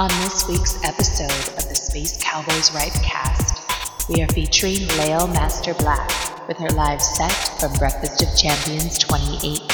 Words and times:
On 0.00 0.08
this 0.22 0.48
week's 0.48 0.82
episode 0.82 1.58
of 1.58 1.68
the 1.68 1.74
Space 1.74 2.16
Cowboys 2.22 2.72
Ripe 2.72 2.94
cast, 3.02 4.08
we 4.08 4.22
are 4.22 4.28
featuring 4.28 4.86
Lael 4.96 5.26
Master 5.26 5.74
Black 5.74 6.48
with 6.48 6.56
her 6.56 6.70
live 6.70 7.02
set 7.02 7.30
from 7.60 7.74
Breakfast 7.74 8.22
of 8.22 8.34
Champions 8.34 8.96
2018. 8.96 9.69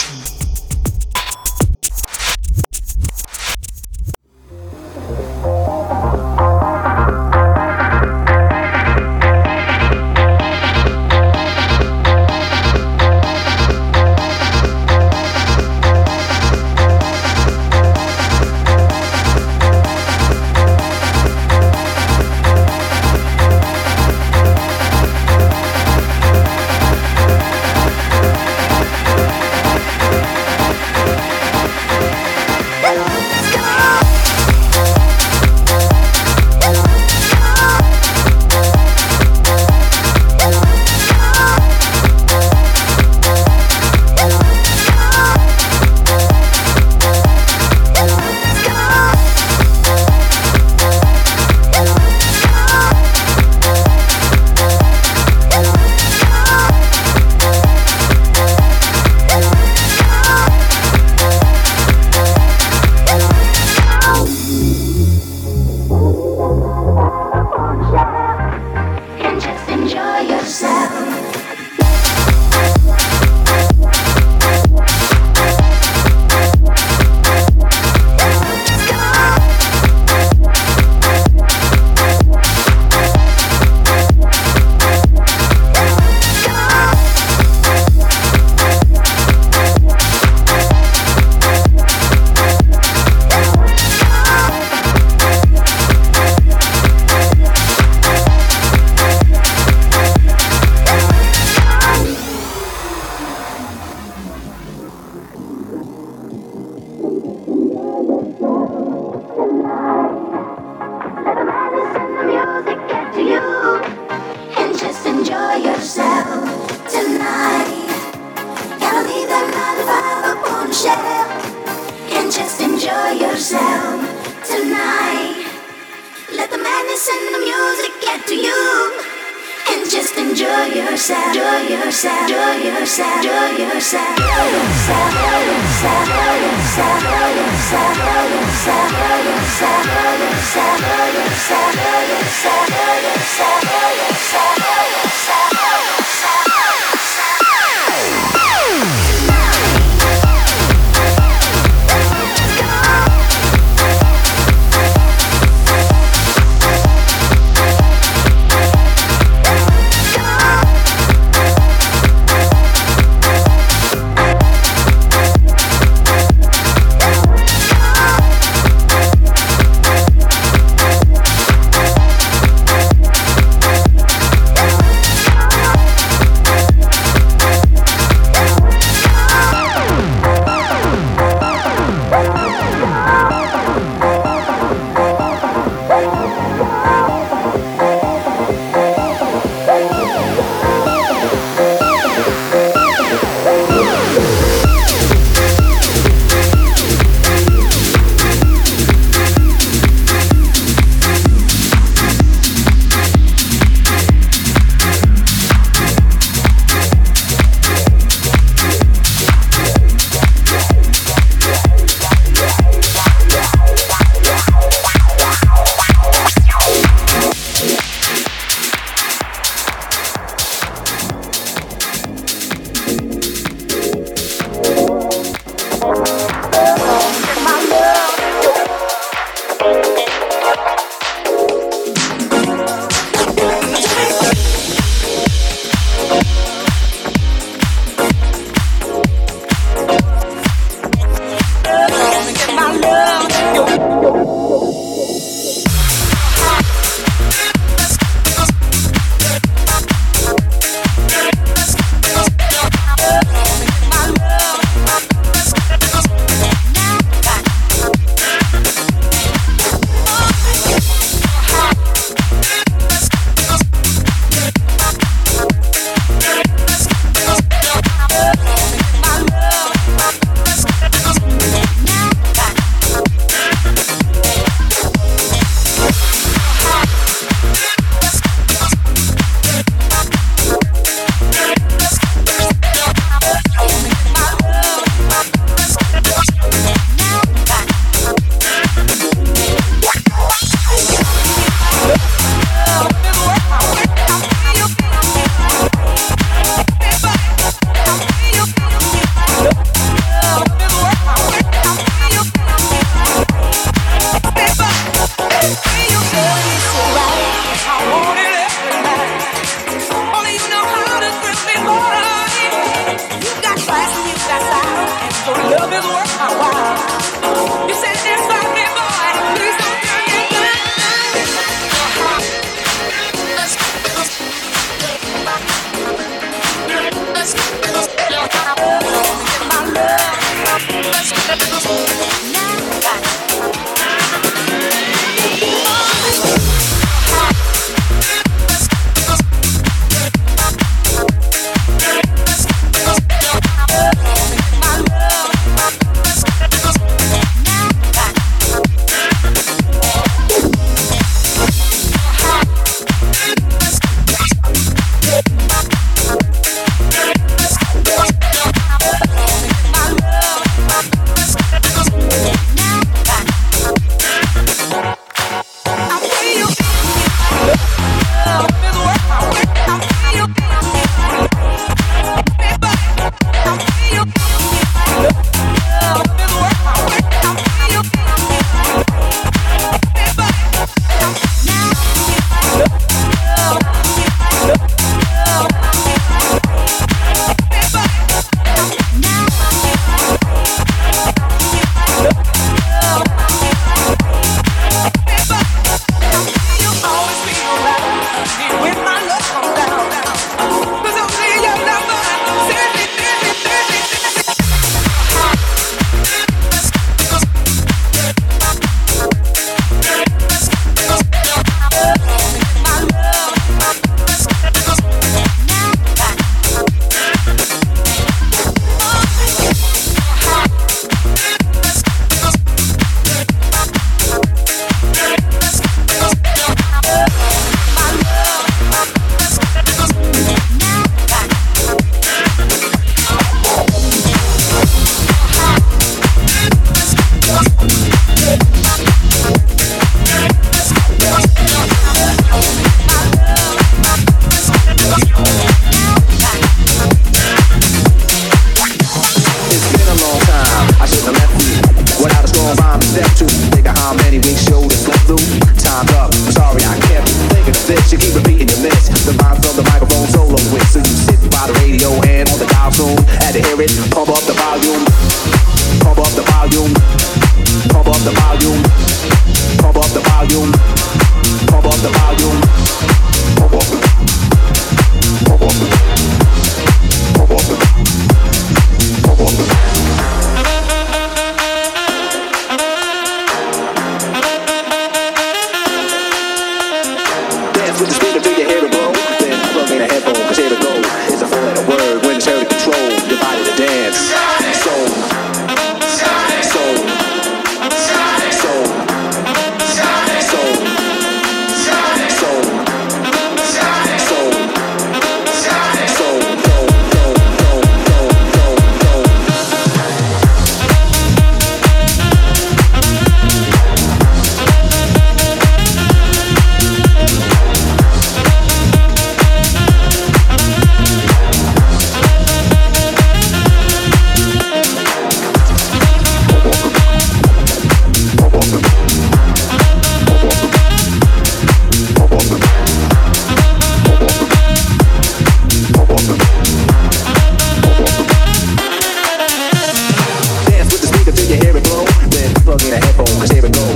Cause 543.26 543.34
here 543.34 543.42
we 543.42 543.50
go. 543.50 543.75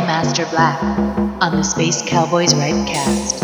Master 0.00 0.46
Black 0.46 0.82
on 1.40 1.56
the 1.56 1.62
Space 1.62 2.02
Cowboys 2.02 2.52
Ripecast. 2.54 3.43